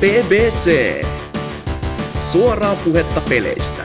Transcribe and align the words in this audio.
BBC. 0.00 1.02
Suoraa 2.22 2.74
puhetta 2.76 3.20
peleistä. 3.28 3.84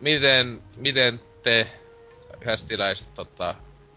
Miten, 0.00 0.62
miten 0.76 1.20
te 1.42 1.66
hästiläiset 2.44 3.14
tota, 3.14 3.54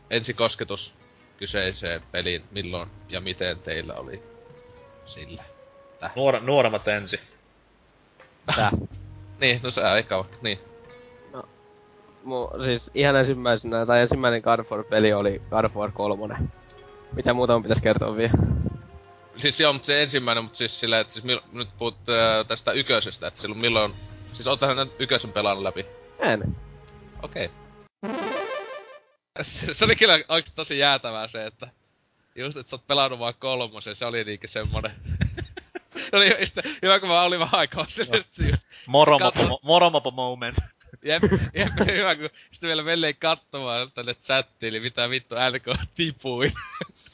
ensikosketus 0.10 0.94
kyseiseen 1.38 2.02
peliin, 2.12 2.44
milloin 2.52 2.90
ja 3.10 3.22
miten 3.22 3.60
teillä 3.60 3.94
oli 3.94 4.24
sillä? 5.06 5.44
Nuor, 6.16 6.40
nuoremmat 6.40 6.88
ensi. 6.88 7.20
Tää. 8.56 8.72
Niin, 9.40 9.60
no 9.64 9.72
sä 9.72 9.98
eka, 9.98 10.26
niin. 10.42 10.60
Mu, 12.24 12.50
siis 12.66 12.92
ihan 12.96 13.16
ensimmäisenä, 13.16 13.86
tai 13.86 14.02
ensimmäinen 14.02 14.42
God 14.42 14.60
of 14.60 14.72
War-peli 14.72 15.14
oli 15.14 15.42
God 15.50 15.66
of 15.66 15.76
War 15.76 15.92
3. 15.92 16.36
Mitä 17.14 17.34
muuta 17.34 17.54
mun 17.54 17.64
pitäisi 17.64 17.84
kertoa 17.84 18.18
vielä? 18.18 18.34
Siis 19.36 19.60
joo, 19.60 19.74
mutta 19.74 19.86
se 19.86 20.04
ensimmäinen, 20.04 20.44
mutta 20.44 20.58
siis 20.58 20.80
silleen, 20.80 21.02
että 21.02 21.14
siis 21.14 21.26
mil, 21.26 21.40
nyt 21.52 21.70
puhut 21.80 21.96
äh, 22.10 22.48
tästä 22.48 22.72
yköisestä, 22.72 23.28
että 23.28 23.42
silloin 23.42 23.62
milloin... 23.62 23.94
Siis 24.34 24.48
oottehan 24.48 24.78
nyt 24.78 25.02
yköisen 25.02 25.32
pelannut 25.32 25.64
läpi? 25.64 25.86
En. 26.20 26.56
Okei. 27.24 27.50
Se, 29.42 29.74
se 29.74 29.86
oli 29.86 29.96
kyllä 29.96 30.14
oikeesti 30.14 30.56
tosi 30.56 30.80
jäätävää 30.80 31.28
se, 31.28 31.46
että... 31.46 31.68
Just, 32.36 32.58
että 32.58 32.70
sä 32.70 32.76
oot 32.76 32.88
pelannut 32.88 33.20
vaan 33.20 33.34
kolmosen, 33.40 33.96
se 33.96 34.06
oli 34.06 34.24
niinkin 34.24 34.50
semmonen... 34.50 34.92
se 36.10 36.16
oli 36.16 36.40
just, 36.40 36.58
hyvä, 36.82 37.00
kun 37.00 37.10
mä 37.10 37.22
olin 37.22 37.40
vähän 37.40 37.60
aikaa 37.60 37.86
no. 38.10 38.18
just... 38.18 38.64
Moromopo, 38.88 39.40
Katso- 39.40 39.60
moromopo 39.62 40.12
moment. 40.12 40.58
Jep, 41.04 41.24
jep, 41.54 41.74
hyvä, 41.98 42.16
kun 42.16 42.30
sitten 42.52 42.68
vielä 42.68 42.86
velleen 42.86 43.16
katsomaan 43.16 43.92
tänne 43.92 44.14
chattiin, 44.14 44.70
eli 44.70 44.80
mitä 44.80 45.10
vittu 45.10 45.36
LK 45.36 45.78
tipuin. 45.96 46.54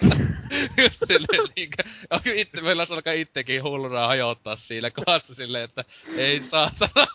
Just 0.83 1.01
silleen 1.07 1.49
niinkö, 1.55 1.83
onko 2.09 2.29
itse, 2.33 2.61
meillä 2.61 2.85
alkaa 2.89 3.13
itsekin 3.13 3.63
hulluna 3.63 4.07
hajottaa 4.07 4.55
siinä 4.55 4.91
kohdassa 4.91 5.35
silleen, 5.35 5.63
että 5.63 5.85
ei 6.15 6.43
saatana. 6.43 7.07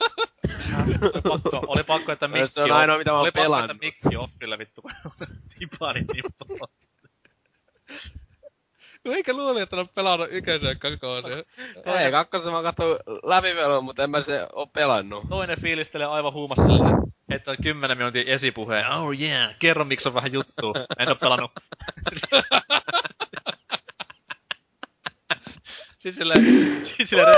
Oli 1.03 1.23
pakko, 1.23 1.63
oli 1.67 1.83
pakko 1.83 2.13
että 2.13 2.29
mikki 2.29 2.49
Se 2.49 2.63
on 2.63 2.73
ainoa, 2.73 2.99
mitä 2.99 3.11
mä 3.11 3.15
oon 3.17 3.23
Oli 3.23 3.31
pakko, 3.31 3.43
pelannut. 3.43 3.71
että 3.71 3.85
mikki 3.87 4.17
offille 4.17 4.59
vittu, 4.59 4.83
kun 4.83 4.91
tipani 5.59 6.05
tippaa. 6.13 6.69
Eikä 9.05 9.33
luuli, 9.33 9.61
että 9.61 9.77
on 9.77 9.89
pelannut 9.95 10.29
yköisen 10.31 10.79
kakoosia. 10.79 11.37
Ei, 12.01 12.11
kakkosen 12.11 12.53
mä 12.53 12.63
katsoin 12.63 12.99
läpipelun, 13.23 13.85
mutta 13.85 14.05
en 14.05 14.11
mä 14.11 14.21
sitä 14.21 14.49
oo 14.53 14.67
pelannut. 14.67 15.25
Toinen 15.29 15.61
fiilistelee 15.61 16.07
aivan 16.07 16.33
huumassa 16.33 16.67
silleen, 16.67 16.97
heittää 17.31 17.57
10 17.63 17.99
minuutin 17.99 18.29
esipuheen. 18.29 18.91
Oh 18.91 19.13
yeah, 19.21 19.55
kerro 19.59 19.85
miksi 19.85 20.09
on 20.09 20.15
vähän 20.15 20.33
juttu. 20.33 20.75
En 20.99 21.09
oo 21.09 21.15
pelannut. 21.15 21.51
Sitten 25.99 26.15
silleen, 26.15 26.87
sit 26.87 27.09
silleen 27.09 27.35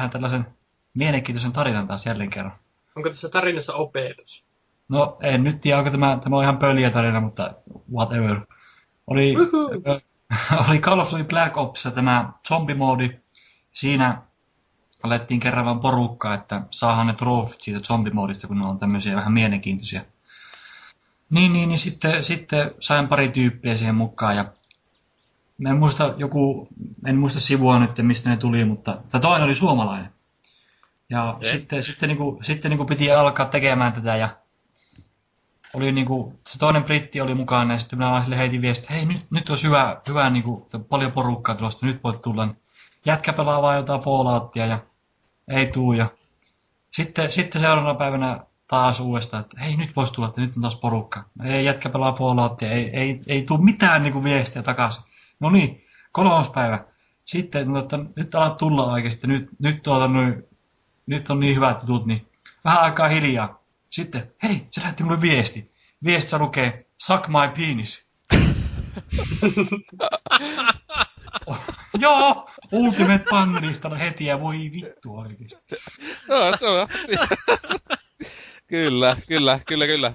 tähän 0.00 0.10
tällaisen 0.10 0.46
mielenkiintoisen 0.94 1.52
tarinan 1.52 1.88
taas 1.88 2.06
jälleen 2.06 2.30
kerran. 2.30 2.52
Onko 2.96 3.08
tässä 3.08 3.28
tarinassa 3.28 3.74
opetus? 3.74 4.48
No, 4.88 5.18
en 5.22 5.44
nyt 5.44 5.60
tiedä, 5.60 5.78
onko 5.78 5.90
tämä, 5.90 6.18
tämä 6.22 6.36
on 6.36 6.42
ihan 6.42 6.58
pöliä 6.58 6.90
tarina, 6.90 7.20
mutta 7.20 7.54
whatever. 7.92 8.40
Oli, 9.06 9.36
Uhu. 9.36 9.70
ö, 9.88 10.00
oli 10.68 10.78
Call 10.78 11.00
of 11.00 11.12
Duty 11.12 11.24
Black 11.24 11.56
Ops 11.56 11.88
tämä 11.94 12.32
zombimoodi. 12.48 13.10
Siinä 13.72 14.22
alettiin 15.02 15.40
kerran 15.40 15.64
vaan 15.64 15.80
porukkaa, 15.80 16.34
että 16.34 16.62
saahan 16.70 17.06
ne 17.06 17.12
trofit 17.12 17.60
siitä 17.60 17.80
zombimoodista, 17.80 18.46
kun 18.46 18.58
ne 18.58 18.66
on 18.66 18.78
tämmöisiä 18.78 19.16
vähän 19.16 19.32
mielenkiintoisia. 19.32 20.00
Niin, 21.30 21.52
niin, 21.52 21.68
niin 21.68 21.78
sitten, 21.78 22.24
sitten 22.24 22.74
sain 22.80 23.08
pari 23.08 23.28
tyyppiä 23.28 23.76
siihen 23.76 23.94
mukaan 23.94 24.36
ja 24.36 24.44
en 25.68 25.78
muista 25.78 26.14
joku, 26.16 26.68
en 27.06 27.16
muista 27.16 27.40
sivua 27.40 27.78
nyt, 27.78 27.90
mistä 28.02 28.30
ne 28.30 28.36
tuli, 28.36 28.64
mutta 28.64 28.98
tai 29.12 29.20
toinen 29.20 29.44
oli 29.44 29.54
suomalainen. 29.54 30.12
Ja 31.10 31.30
Okei. 31.30 31.50
sitten, 31.50 31.82
sitten, 31.82 32.08
niinku, 32.08 32.38
sitten 32.42 32.70
niinku 32.70 32.84
piti 32.84 33.12
alkaa 33.12 33.46
tekemään 33.46 33.92
tätä 33.92 34.16
ja 34.16 34.28
oli 35.74 35.92
niinku, 35.92 36.40
se 36.48 36.58
toinen 36.58 36.84
britti 36.84 37.20
oli 37.20 37.34
mukana 37.34 37.72
ja 37.72 37.78
sitten 37.78 37.98
minä 37.98 38.10
vaan 38.10 38.22
sille 38.22 38.36
heitin 38.36 38.62
viestiä, 38.62 38.82
että 38.82 38.94
hei 38.94 39.04
nyt, 39.04 39.26
nyt 39.30 39.50
olisi 39.50 39.66
hyvä, 39.66 40.00
hyvä 40.08 40.30
niinku, 40.30 40.68
paljon 40.88 41.12
porukkaa 41.12 41.54
tulosta, 41.54 41.86
nyt 41.86 42.04
voit 42.04 42.22
tulla. 42.22 42.48
Jätkä 43.06 43.32
pelaa 43.32 43.62
vaan 43.62 43.76
jotain 43.76 44.00
Falloutia 44.00 44.66
ja 44.66 44.78
ei 45.48 45.66
tuu 45.66 45.92
ja 45.92 46.06
sitten, 46.90 47.32
sitten 47.32 47.60
seuraavana 47.60 47.94
päivänä 47.94 48.40
taas 48.68 49.00
uudestaan, 49.00 49.40
että 49.40 49.60
hei 49.60 49.76
nyt 49.76 49.96
voisi 49.96 50.12
tulla, 50.12 50.28
että 50.28 50.40
nyt 50.40 50.56
on 50.56 50.62
taas 50.62 50.76
porukka. 50.76 51.24
Ei 51.44 51.64
jätkä 51.64 51.88
pelaa 51.88 52.12
Falloutia, 52.12 52.70
ei, 52.70 52.90
ei, 52.92 53.20
ei 53.26 53.42
tuu 53.42 53.58
mitään 53.58 54.02
niinku 54.02 54.24
viestiä 54.24 54.62
takaisin. 54.62 55.04
No 55.40 55.50
niin, 55.50 55.84
kolmas 56.12 56.48
päivä. 56.48 56.84
Sitten, 57.24 57.72
no, 57.72 57.78
että 57.78 57.98
nyt 58.16 58.34
alat 58.34 58.56
tulla 58.56 58.84
oikeasti, 58.84 59.26
nyt, 59.26 59.48
nyt, 59.58 59.82
tuota, 59.82 60.08
noin, 60.08 60.42
nyt 61.06 61.30
on 61.30 61.40
niin 61.40 61.56
hyvät 61.56 61.82
jutut, 61.82 62.06
niin 62.06 62.26
vähän 62.64 62.80
aikaa 62.80 63.08
hiljaa. 63.08 63.62
Sitten, 63.90 64.32
hei, 64.42 64.66
se 64.70 64.80
lähetti 64.80 65.04
mulle 65.04 65.20
viesti. 65.20 65.72
Viestissä 66.04 66.38
lukee, 66.38 66.86
suck 66.98 67.28
my 67.28 67.48
penis. 67.56 68.10
Joo, 72.00 72.48
Ultimate 72.72 73.24
Panelista 73.30 73.88
heti 73.88 74.26
ja 74.26 74.40
voi 74.40 74.56
vittu 74.56 75.18
oikeesti. 75.18 75.76
No, 76.28 76.56
se 76.56 76.68
on. 76.68 76.88
kyllä, 78.66 79.16
kyllä, 79.28 79.60
kyllä, 79.66 79.86
kyllä. 79.86 80.14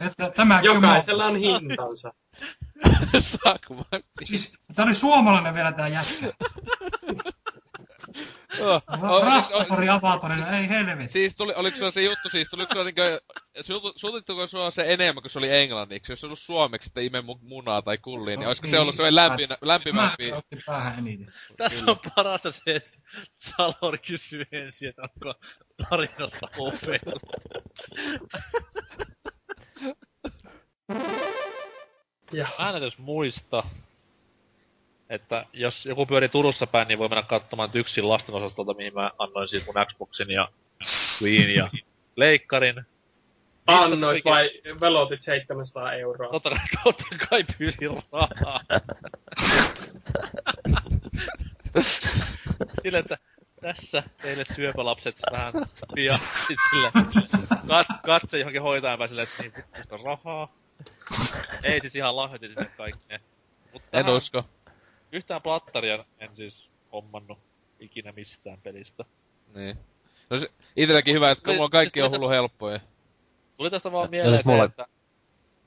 Että 0.00 0.30
tämä 0.36 0.60
Jokaisella 0.60 1.24
on 1.24 1.36
hintansa. 1.36 2.14
Sakma. 3.44 3.84
Siis, 4.24 4.58
tää 4.74 4.84
oli 4.84 4.94
suomalainen 4.94 5.54
vielä 5.54 5.72
tää 5.72 5.88
jätkä. 5.88 6.32
Oh, 8.60 8.82
oh, 9.02 9.26
Rastafari 9.26 9.88
avatorina, 9.88 10.58
ei 10.58 10.68
helvetti. 10.68 11.12
Siis 11.12 11.36
tuli, 11.36 11.54
oliko 11.56 11.76
sulla 11.76 11.90
se 11.90 12.02
juttu 12.02 12.28
siis, 12.28 12.48
tuliko 12.50 12.72
sulla 12.72 12.84
niinkö, 12.84 13.20
sultittuko 13.96 14.46
sulla 14.46 14.70
se 14.70 14.84
enemmän, 14.88 15.22
kun 15.22 15.30
se 15.30 15.38
oli 15.38 15.56
englanniksi? 15.56 16.12
Jos 16.12 16.20
se 16.20 16.26
ollut 16.26 16.38
suomeksi, 16.38 16.88
että 16.88 17.00
ime 17.00 17.20
mu- 17.20 17.38
munaa 17.42 17.82
tai 17.82 17.98
kulliin, 17.98 18.40
niin 18.40 18.46
olisiko 18.46 18.68
se 18.68 18.78
ollut 18.78 18.94
sellainen 18.94 19.16
lämpi, 19.16 19.46
lämpimämpi? 19.62 20.30
Mä 20.30 20.36
otti 20.36 20.56
päähän 20.66 20.98
eniten. 20.98 21.34
tässä 21.56 21.84
on 21.86 21.98
parasta 22.14 22.52
se, 22.52 22.76
että 22.76 22.90
Salor 23.56 23.98
kysyy 23.98 24.44
ensin, 24.52 24.88
että 24.88 25.02
onko 25.02 25.34
tarinassa 25.90 26.46
opetus. 26.58 27.22
Ja. 32.34 32.46
Mä 32.58 32.70
en 32.70 32.76
edes 32.76 32.98
muista, 32.98 33.62
että 35.10 35.46
jos 35.52 35.86
joku 35.86 36.06
pyörii 36.06 36.28
Turussa 36.28 36.66
päin, 36.66 36.88
niin 36.88 36.98
voi 36.98 37.08
mennä 37.08 37.22
katsomaan 37.22 37.70
Tyksin 37.70 38.08
lastenosastolta, 38.08 38.74
mihin 38.74 38.94
mä 38.94 39.10
annoin 39.18 39.48
siitä 39.48 39.66
mun 39.66 39.86
Xboxin 39.86 40.30
ja 40.30 40.48
Wien 41.22 41.54
ja 41.54 41.68
Leikkarin. 42.16 42.84
Annoit 43.66 44.24
vai 44.24 44.50
velotit 44.80 45.22
700 45.22 45.92
euroa? 45.92 46.30
Totta 46.30 46.50
kai, 46.50 46.58
totta 46.84 47.04
kai 47.30 47.44
pyysin 47.58 48.02
rahaa. 48.12 48.60
Sille, 52.82 52.98
että 52.98 53.18
tässä 53.60 54.02
teille 54.22 54.44
syöpälapset 54.54 55.16
vähän 55.32 55.52
pian 55.94 56.18
sit 56.18 56.58
sille 56.70 56.90
kat, 57.68 57.86
katse 58.06 58.38
johonkin 58.38 58.62
hoitajan 58.62 58.98
pääselle, 58.98 59.22
että 59.22 59.42
niin 59.42 59.52
rahaa. 60.06 60.63
Ei 61.64 61.80
siis 61.80 61.94
ihan 61.94 62.16
lahjoitin 62.16 62.48
sinne 62.50 62.70
kaikki 62.76 63.04
ne. 63.08 63.20
Mutta 63.72 63.98
En 63.98 64.08
usko. 64.08 64.44
Yhtään 65.12 65.42
plattaria 65.42 66.04
en 66.18 66.36
siis 66.36 66.70
hommannut 66.92 67.38
ikinä 67.80 68.12
mistään 68.12 68.58
pelistä. 68.64 69.04
Niin. 69.54 69.78
No 70.30 70.38
se, 70.38 70.48
itelläkin 70.76 71.14
hyvä, 71.14 71.30
että 71.30 71.52
mulla 71.52 71.68
kaikki 71.68 72.02
on 72.02 72.10
hullu 72.10 72.28
helppoja. 72.28 72.80
Tuli 73.56 73.70
tästä 73.70 73.92
vaan 73.92 74.04
Ja 74.04 74.10
mieleen, 74.10 74.34
siis 74.34 74.44
mulla- 74.44 74.64
että... 74.64 74.86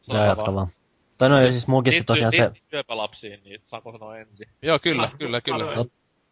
Joo, 0.08 0.26
jatka 0.26 0.54
vaan. 0.56 0.68
Tai 1.18 1.30
no, 1.30 1.40
ja 1.40 1.52
siis 1.52 1.68
muukin 1.68 1.94
se 1.94 2.04
tosiaan 2.04 2.32
se, 2.36 2.52
syöpälapsiin, 2.70 3.44
niin 3.44 3.62
saanko 3.68 3.92
sanoa 3.92 4.18
ensin? 4.18 4.48
Joo, 4.62 4.80
kyllä, 4.80 5.12
kyllä, 5.20 5.40
kyllä. 5.46 5.76
No. 5.76 5.86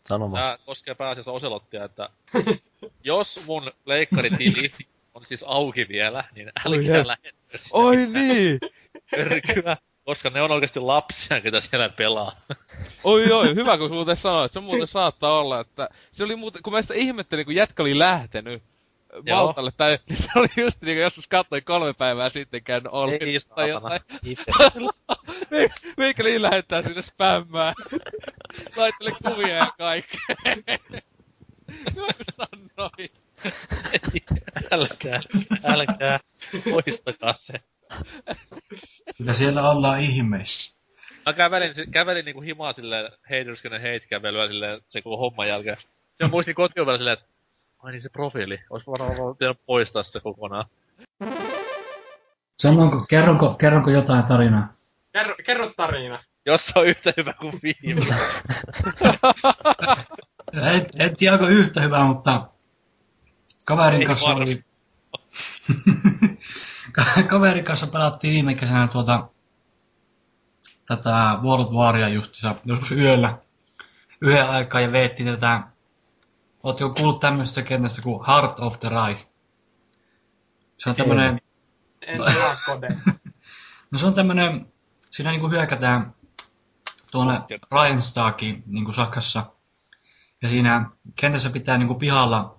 sano 0.09 0.31
vaan. 0.31 0.43
Tää 0.43 0.65
koskee 0.65 0.95
pääasiassa 0.95 1.31
Oselottia, 1.31 1.83
että 1.85 2.09
jos 3.03 3.47
mun 3.47 3.71
leikkaritili 3.85 4.67
on 5.15 5.25
siis 5.27 5.43
auki 5.45 5.87
vielä, 5.89 6.23
niin 6.35 6.51
Oi 6.65 6.77
älkää 6.89 7.15
sinne 7.21 7.59
Oi 7.71 7.95
niin! 7.95 8.59
Pörkyä. 9.11 9.77
Koska 10.03 10.29
ne 10.29 10.41
on 10.41 10.51
oikeesti 10.51 10.79
lapsia, 10.79 11.41
ketä 11.41 11.61
siellä 11.61 11.89
pelaa. 11.89 12.41
Oi 13.03 13.31
oi, 13.31 13.55
hyvä 13.55 13.77
kun 13.77 13.91
muuten 13.93 14.15
sanoit. 14.15 14.51
Se 14.53 14.59
muuten 14.59 14.87
saattaa 14.87 15.39
olla, 15.39 15.59
että 15.59 15.89
se 16.11 16.23
oli 16.23 16.35
muuten, 16.35 16.61
kun 16.63 16.73
mä 16.73 16.81
sitä 16.81 16.93
ihmettelin, 16.93 17.45
kun 17.45 17.55
jätkä 17.55 17.83
oli 17.83 17.99
lähtenyt 17.99 18.63
Joo. 19.25 19.43
Maltalle, 19.43 19.71
tai 19.77 19.99
niin 20.09 20.17
se 20.17 20.27
oli 20.35 20.47
just 20.57 20.81
niin 20.81 20.95
kuin 20.95 21.03
joskus 21.03 21.27
katsoin 21.27 21.63
kolme 21.63 21.93
päivää 21.93 22.29
sitten 22.29 22.63
käynyt 22.63 22.91
Ei, 23.21 23.39
tai 23.39 23.39
saatana. 23.39 23.67
jotain. 23.67 24.01
Itse. 24.23 24.43
Me- 25.51 25.69
Meikäli 25.97 26.41
lähettää 26.41 26.81
sinne 26.81 27.01
spämmää. 27.01 27.73
Laittele 28.77 29.11
kuvia 29.27 29.55
ja 29.55 29.67
kaikkea. 29.77 30.19
Älkää, 34.71 35.19
älkää, 35.63 36.19
poistakaa 36.71 37.33
se. 37.37 37.53
Kyllä 39.17 39.33
siellä 39.33 39.69
ollaan 39.69 39.99
ihmeissä. 39.99 40.81
Mä 41.25 41.33
kävelin, 41.33 41.91
kävelin 41.91 42.25
niinku 42.25 42.41
himaa 42.41 42.73
silleen 42.73 43.11
heityrskönen 43.29 43.81
heitkävelyä 43.81 44.47
silleen 44.47 44.81
se 44.89 45.01
koko 45.01 45.17
homman 45.17 45.47
jälkeen. 45.47 45.77
Ja 46.19 46.27
muistin 46.27 46.55
kotiovella 46.55 46.97
silleen, 46.97 47.17
että 47.17 47.25
ai 47.79 47.91
niin 47.91 48.01
se 48.01 48.09
profiili, 48.09 48.59
ois 48.69 48.87
varmaan 48.87 49.37
pitänyt 49.37 49.57
poistaa 49.65 50.03
se 50.03 50.19
kokonaan. 50.19 50.65
Sanonko, 52.61 53.05
kerronko, 53.09 53.53
kerronko 53.53 53.91
jotain 53.91 54.23
tarinaa? 54.23 54.73
Kerro, 55.13 55.35
kerro 55.45 55.73
tarina. 55.77 56.23
Jos 56.45 56.61
se 56.65 56.79
on 56.79 56.87
yhtä 56.87 57.13
hyvä 57.17 57.33
kuin 57.33 57.59
viime. 57.63 58.01
En, 60.53 60.85
en 60.99 61.15
tiedä, 61.15 61.33
onko 61.33 61.47
yhtä 61.47 61.81
hyvä, 61.81 62.03
mutta 62.03 62.41
kaverin 63.65 64.01
Ei 64.01 64.07
kanssa 64.07 64.29
oli... 64.29 64.65
Ka- 66.91 67.23
kaverin 67.29 67.63
kanssa 67.63 67.87
pelattiin 67.87 68.33
viime 68.33 68.55
kesänä 68.55 68.87
tuota 68.87 69.29
tätä 70.87 71.39
World 71.43 71.73
Waria 71.73 72.07
justissa 72.07 72.55
joskus 72.65 72.91
yöllä 72.91 73.37
yhden 74.21 74.49
aikaa 74.49 74.81
ja 74.81 74.91
veetti 74.91 75.23
tätä 75.23 75.63
Oletko 76.65 76.89
kuullut 76.89 77.19
tämmöistä 77.19 77.61
kentästä 77.61 78.01
kuin 78.01 78.25
Heart 78.27 78.59
of 78.59 78.79
the 78.79 78.89
Reich? 78.89 79.27
Se 80.77 80.89
on 80.89 80.95
tämmönen, 80.95 81.41
En 82.01 82.17
tiedä 82.17 82.55
kode. 82.65 82.87
no 83.91 83.97
se 83.97 84.05
on 84.05 84.13
tämmönen, 84.13 84.73
siinä 85.11 85.31
niinku 85.31 85.49
hyökätään 85.49 86.15
tuonne 87.11 87.41
Rheinstaakiin 87.71 88.63
niinku 88.65 88.93
Saksassa. 88.93 89.45
Ja 90.41 90.49
siinä 90.49 90.89
kentässä 91.15 91.49
pitää 91.49 91.77
niinku 91.77 91.95
pihalla 91.95 92.54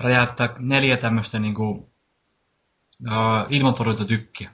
räjäyttää 0.00 0.54
neljä 0.58 0.96
tämmöistä 0.96 1.38
niinku 1.38 1.70
uh, 1.70 3.46
ilmatorjuntatykkiä. 3.48 4.50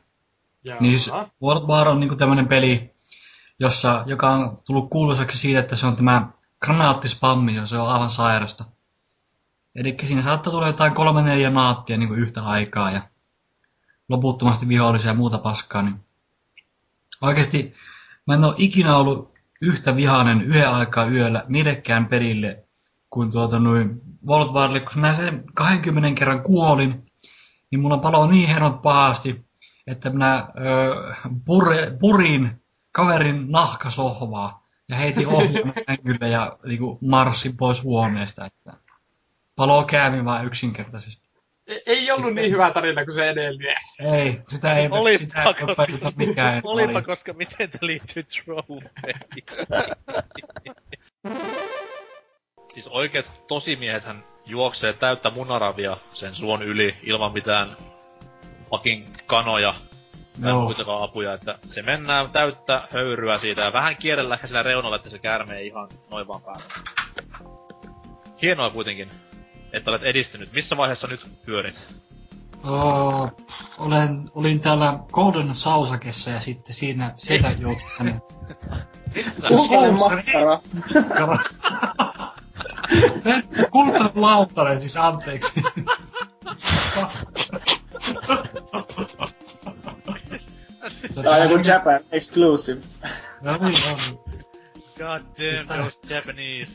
Jaa. 0.64 0.80
Niin 0.80 0.98
siis 0.98 1.14
World 1.42 1.66
War 1.66 1.88
on 1.88 2.00
niinku 2.00 2.16
tämmönen 2.16 2.48
peli, 2.48 2.90
jossa, 3.60 4.04
joka 4.06 4.30
on 4.30 4.56
tullut 4.66 4.90
kuuluisaksi 4.90 5.38
siitä, 5.38 5.60
että 5.60 5.76
se 5.76 5.86
on 5.86 5.96
tämä 5.96 6.28
granaattispammi, 6.64 7.54
ja 7.54 7.66
se 7.66 7.78
on 7.78 7.88
aivan 7.88 8.10
sairasta. 8.10 8.64
Eli 9.74 9.96
siinä 10.04 10.22
saattaa 10.22 10.50
tulla 10.50 10.66
jotain 10.66 10.94
kolme 10.94 11.22
neljä 11.22 11.50
naattia 11.50 11.96
niin 11.96 12.14
yhtä 12.14 12.42
aikaa 12.42 12.90
ja 12.90 13.08
loputtomasti 14.08 14.68
vihollisia 14.68 15.10
ja 15.10 15.14
muuta 15.14 15.38
paskaa. 15.38 15.82
Niin 15.82 16.04
oikeasti 17.20 17.74
mä 18.26 18.34
en 18.34 18.44
ole 18.44 18.54
ikinä 18.58 18.96
ollut 18.96 19.38
yhtä 19.60 19.96
vihainen 19.96 20.42
yhden 20.42 20.70
aikaa 20.70 21.06
yöllä 21.06 21.44
millekään 21.48 22.06
pelille 22.06 22.63
kuin 23.14 23.30
tuota 23.30 23.58
noin 23.58 24.00
World 24.28 24.52
Warille, 24.54 24.80
kun 24.80 25.00
mä 25.00 25.14
sen 25.14 25.44
20 25.54 26.18
kerran 26.18 26.42
kuolin, 26.42 27.06
niin 27.70 27.80
mulla 27.80 27.98
palo 27.98 28.26
niin 28.26 28.48
hermot 28.48 28.82
pahasti, 28.82 29.44
että 29.86 30.10
minä 30.10 30.48
ö, 30.58 31.14
pure, 31.44 31.92
purin 32.00 32.62
kaverin 32.92 33.50
nahkasohvaa 33.50 34.66
ja 34.88 34.96
heitin 34.96 35.26
ohjaamme 35.28 35.72
sängylle 35.86 36.28
ja 36.28 36.58
niinku, 36.66 36.98
marssin 37.08 37.56
pois 37.56 37.84
huoneesta. 37.84 38.44
Että 38.44 38.72
palo 39.56 39.84
kävi 39.84 40.24
vaan 40.24 40.46
yksinkertaisesti. 40.46 41.28
Ei, 41.66 41.82
ei 41.86 42.10
ollut 42.10 42.34
niin 42.34 42.50
hyvä 42.52 42.70
tarina 42.70 43.04
kuin 43.04 43.14
se 43.14 43.28
edellinen. 43.28 43.76
Ei, 44.00 44.42
sitä 44.48 44.74
ei, 44.74 44.88
Olipa, 44.90 45.18
sitä 45.18 45.42
ei 45.42 45.54
koska- 45.54 45.72
opeteta 45.72 46.12
mikään. 46.16 46.60
Olipa, 46.64 46.92
Oli. 46.92 47.02
koska 47.02 47.32
miten 47.32 47.70
te 47.70 47.78
liittyy 47.80 48.22
trofeihin. 48.44 49.44
siis 52.74 52.86
oikeet 52.86 53.26
tosimiehethän 53.48 54.24
juoksee 54.46 54.92
täyttä 54.92 55.30
munaravia 55.30 55.96
sen 56.12 56.34
suon 56.34 56.62
yli 56.62 56.96
ilman 57.02 57.32
mitään 57.32 57.76
fucking 58.70 59.06
kanoja 59.26 59.74
tai 60.42 60.50
Joo. 60.50 60.62
muitakaan 60.62 61.02
apuja, 61.02 61.32
että 61.32 61.58
se 61.62 61.82
mennään 61.82 62.30
täyttä 62.30 62.88
höyryä 62.92 63.38
siitä 63.38 63.62
ja 63.62 63.72
vähän 63.72 63.96
kierrellä 63.96 64.34
ehkä 64.34 64.46
sillä 64.46 64.62
reunalla, 64.62 64.96
että 64.96 65.10
se 65.10 65.18
käärme 65.18 65.56
ei 65.56 65.66
ihan 65.66 65.88
noin 66.10 66.28
vaan 66.28 66.42
päälle. 66.42 66.64
Hienoa 68.42 68.70
kuitenkin, 68.70 69.10
että 69.72 69.90
olet 69.90 70.02
edistynyt. 70.02 70.52
Missä 70.52 70.76
vaiheessa 70.76 71.06
nyt 71.06 71.20
pyörit? 71.46 71.76
Oh, 72.64 73.32
olen, 73.78 74.24
olin 74.34 74.60
täällä 74.60 74.98
Golden 75.12 75.54
Sausakessa 75.54 76.30
ja 76.30 76.40
sitten 76.40 76.74
siinä, 76.74 77.14
joutui 77.58 77.90
tänne 77.98 78.20
Kultainen 79.48 79.94
makkara. 79.98 80.60
Kultainen 83.70 84.10
lautare, 84.14 84.80
siis 84.80 84.96
anteeksi. 84.96 85.62
Tää 91.22 91.32
on 91.32 91.50
joku 91.50 91.68
Japan 91.68 92.00
exclusive. 92.12 92.80
No 93.40 93.56
niin, 93.56 93.82
on. 93.84 93.98
God 94.98 95.20
Siis 95.38 95.68
damn 95.68 95.82
those 95.82 96.14
Japanese. 96.14 96.70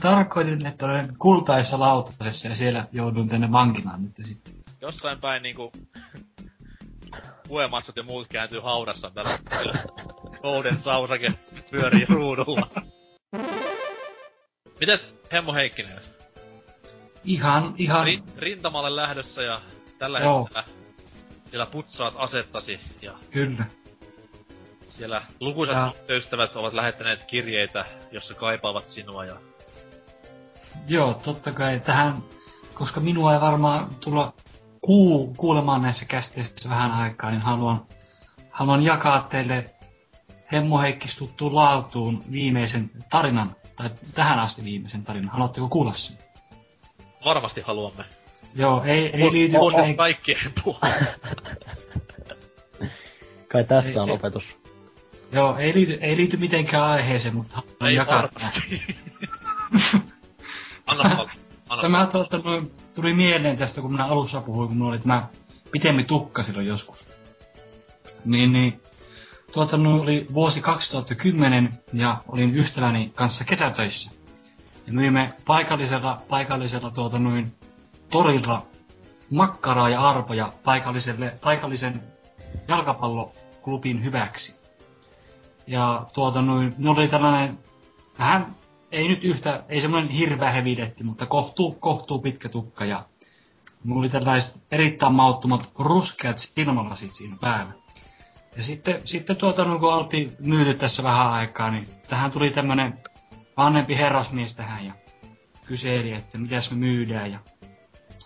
Tarkoitin, 0.00 0.66
että 0.66 0.86
olen 0.86 1.08
kultaisessa 1.18 1.80
lautasessa 1.80 2.48
ja 2.48 2.54
siellä 2.54 2.86
joudun 2.92 3.28
tänne 3.28 3.52
vankilaan 3.52 4.02
nyt 4.02 4.16
sitten. 4.22 4.54
Jossain 4.80 5.20
päin 5.20 5.42
niinku... 5.42 5.72
Puemassat 7.48 7.96
ja 7.96 8.02
muut 8.02 8.28
kääntyy 8.28 8.60
haudassa 8.60 9.10
tällä. 9.10 9.38
Golden 10.42 10.82
sausake 10.82 11.32
pyörii 11.70 12.06
ruudulla. 12.08 12.70
Mites 14.80 15.00
Hemmo 15.32 15.54
Heikkinen? 15.54 16.00
Ihan, 17.24 17.74
ihan, 17.78 18.06
Ri- 18.06 18.22
rintamalle 18.38 18.96
lähdössä 18.96 19.42
ja 19.42 19.60
tällä 19.98 20.18
Joo. 20.20 20.40
hetkellä 20.44 20.64
siellä 21.50 21.66
putsaat 21.66 22.14
asettasi 22.16 22.80
ja 23.02 23.12
kyllä. 23.30 23.64
siellä 24.88 25.22
lukuisat 25.40 25.76
Ja- 25.76 26.16
ystävät 26.16 26.56
ovat 26.56 26.74
lähettäneet 26.74 27.24
kirjeitä, 27.24 27.84
jossa 28.12 28.34
kaipaavat 28.34 28.90
sinua 28.90 29.24
ja 29.24 29.36
Joo, 30.88 31.14
totta 31.14 31.52
kai 31.52 31.80
tähän, 31.80 32.14
koska 32.74 33.00
minua 33.00 33.34
ei 33.34 33.40
varmaan 33.40 33.94
tulla 34.04 34.32
kuu, 34.80 35.34
kuulemaan 35.36 35.82
näissä 35.82 36.04
kästeissä 36.06 36.68
vähän 36.68 36.92
aikaa, 36.92 37.30
niin 37.30 37.40
haluan, 37.42 37.86
haluan 38.50 38.82
jakaa 38.82 39.22
teille 39.30 39.74
Hemmo 40.52 40.80
Heikkis 40.80 41.16
tuttuun 41.16 41.54
laatuun 41.54 42.22
viimeisen 42.32 42.90
tarinan, 43.10 43.56
tai 43.80 43.90
tähän 44.14 44.38
asti 44.38 44.64
viimeisen 44.64 45.02
tarinan. 45.04 45.30
Haluatteko 45.30 45.68
kuulla 45.68 45.92
sen? 45.94 46.16
varmasti 47.24 47.60
haluamme. 47.60 48.04
Joo, 48.54 48.82
ei, 48.84 49.06
ei 49.16 49.32
liity 49.32 49.56
on 49.56 49.72
mitenkään- 49.72 49.96
kaikkien. 49.96 50.52
Kai 53.48 53.64
tässä 53.64 54.02
on 54.02 54.08
Ei- 54.08 54.14
opetus. 54.14 54.58
Joo, 55.32 55.56
ei 55.56 55.74
liity, 55.74 55.92
ei 56.00 56.16
liity 56.16 56.36
mitenkään 56.36 56.84
aiheeseen, 56.84 57.36
mutta 57.36 57.56
haluan 57.56 57.90
Ei 57.90 57.94
jakaa. 57.94 58.28
Anna 60.86 61.02
palaa. 61.16 61.30
Anna 61.68 61.82
Tämä 61.82 62.06
tuota, 62.06 62.40
tuli 62.94 63.14
mieleen 63.14 63.56
tästä, 63.56 63.80
kun 63.80 63.92
minä 63.92 64.04
alussa 64.06 64.40
puhuin, 64.40 64.68
kun 64.68 64.76
minulla 64.76 64.90
oli 64.92 64.98
tämä 64.98 65.26
pitemmi 65.70 66.04
tukka 66.04 66.42
silloin 66.42 66.66
joskus. 66.66 67.08
Niin, 68.24 68.52
niin 68.52 68.80
tuota, 69.52 69.76
noin 69.76 70.00
oli 70.00 70.26
vuosi 70.34 70.60
2010 70.60 71.78
ja 71.92 72.16
olin 72.28 72.56
ystäväni 72.56 73.12
kanssa 73.14 73.44
kesätöissä. 73.44 74.10
Ja 74.86 74.92
myimme 74.92 75.32
paikallisella, 75.46 76.20
paikallisella 76.28 76.90
tuota, 76.90 77.18
noin, 77.18 77.52
torilla 78.10 78.66
makkaraa 79.30 79.88
ja 79.88 80.08
arpoja 80.08 80.52
paikalliselle, 80.64 81.38
paikallisen 81.42 82.02
jalkapalloklubin 82.68 84.04
hyväksi. 84.04 84.60
Ja 85.66 86.06
tuota 86.14 86.42
noin, 86.42 86.74
ne 86.78 86.90
oli 86.90 87.08
tällainen 87.08 87.58
vähän 88.18 88.54
ei 88.92 89.08
nyt 89.08 89.24
yhtä, 89.24 89.64
ei 89.68 89.80
semmoinen 89.80 90.10
hirveä 90.10 90.50
heviletti, 90.50 91.04
mutta 91.04 91.26
kohtuu, 91.26 91.72
kohtuu 91.72 92.18
pitkä 92.18 92.48
tukka 92.48 92.84
ja 92.84 93.06
mulla 93.84 94.00
oli 94.00 94.08
tällaiset 94.08 94.62
erittäin 94.70 95.14
mauttomat 95.14 95.70
ruskeat 95.78 96.38
silmälasit 96.38 97.12
siinä 97.12 97.36
päällä. 97.40 97.72
Ja 98.56 98.62
sitten, 98.62 99.02
sitten 99.04 99.36
tuota, 99.36 99.64
no, 99.64 99.78
kun 99.78 99.94
oltiin 99.94 100.36
myyty 100.38 100.74
tässä 100.74 101.02
vähän 101.02 101.32
aikaa, 101.32 101.70
niin 101.70 101.88
tähän 102.08 102.30
tuli 102.30 102.50
tämmönen 102.50 102.94
vanhempi 103.56 103.96
herrasmies 103.96 104.56
tähän 104.56 104.86
ja 104.86 104.94
kyseli, 105.66 106.12
että 106.12 106.38
mitäs 106.38 106.70
me 106.70 106.76
myydään 106.76 107.32
ja 107.32 107.38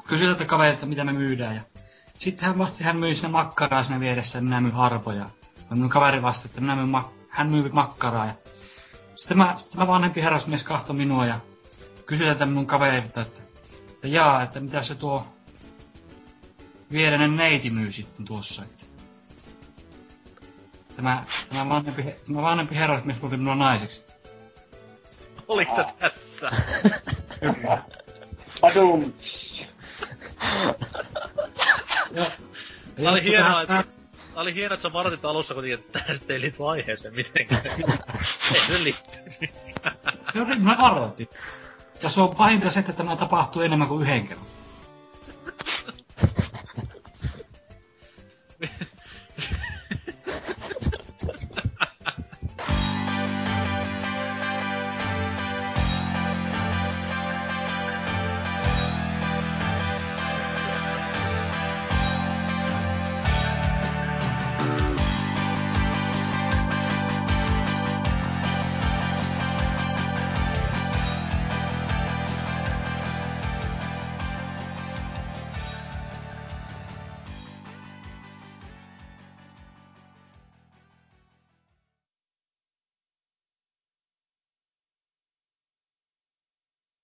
kysyi 0.09 0.27
tältä 0.27 0.45
kaverilta, 0.45 0.87
mitä 0.87 1.05
me 1.05 1.13
myydään 1.13 1.57
ja 1.57 1.63
sitten 2.19 2.47
hän 2.47 2.59
vastasi, 2.59 2.85
hän 2.85 2.97
myi 2.97 3.15
sinne 3.15 3.29
makkaraa 3.29 3.83
siinä 3.83 4.01
vieressä, 4.01 4.41
niin 4.41 4.45
minä 4.45 4.61
myin. 4.61 5.19
Ja 5.71 5.77
minun 5.77 5.89
kaveri 5.89 6.23
vastasi, 6.23 6.49
että 6.49 6.61
minä 6.61 6.77
myin 6.77 6.95
mak- 6.95 7.27
hän 7.29 7.51
myi 7.51 7.69
makkaraa. 7.69 8.27
Ja 8.27 8.35
sitten 9.15 9.37
mä, 9.37 9.55
sitten 9.59 9.81
mä 9.81 9.87
vanhempi 9.87 10.23
herrasmies 10.23 10.63
kahto 10.63 10.93
minua 10.93 11.27
ja 11.27 11.41
kysyi 12.07 12.27
tätä 12.27 12.47
minun 12.47 12.67
kaverilta, 12.67 13.21
että, 13.21 13.41
että 13.91 14.09
jaa, 14.09 14.43
että 14.43 14.61
mitä 14.61 14.83
se 14.83 14.95
tuo 14.95 15.27
viereinen 16.93 17.37
neiti 17.37 17.71
myy 17.71 17.93
sitten 17.93 18.27
tuossa, 18.27 18.65
että 18.65 18.85
Tämä, 20.97 21.25
tämä, 21.49 21.69
vanhempi, 21.69 22.03
tämä 22.27 22.43
vanhempi 22.43 22.75
herrasmies 22.75 23.19
tuli 23.19 23.37
minua 23.37 23.55
naiseksi. 23.55 24.05
Oliko 25.49 25.77
se 25.77 25.85
tässä? 25.99 26.57
Kyllä. 27.41 27.83
Padum. 28.61 29.13
Ja, 32.11 32.31
Tää 33.03 33.13
oli 33.13 33.23
hienoa, 33.25 33.61
että, 33.63 33.85
tää 34.35 34.43
oli 34.43 34.55
hienoa, 34.55 34.75
että 34.75 34.89
sä 34.89 34.93
varoitit 34.93 35.25
alussa 35.25 35.55
kuitenkin, 35.55 35.79
että 35.79 36.01
tästä 36.07 36.33
ei 36.33 36.41
liity 36.41 36.57
aiheeseen 36.69 37.15
mitenkään. 37.15 37.67
ei 38.55 38.67
se 38.67 38.85
liitty. 38.85 39.19
Joo, 40.35 40.47
niin 40.47 40.63
mä 40.63 40.77
varoitin. 40.81 41.29
Ja 42.03 42.09
se 42.09 42.21
on 42.21 42.37
pahinta 42.37 42.71
se, 42.71 42.81
että 42.81 42.93
tämä 42.93 43.17
tapahtuu 43.17 43.63
enemmän 43.63 43.89
kuin 43.89 44.03
yhden 44.03 44.29
kerran. 44.29 44.47